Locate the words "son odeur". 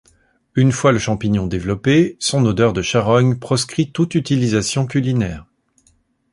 2.19-2.73